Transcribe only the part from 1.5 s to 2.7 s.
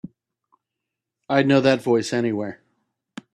that voice anywhere.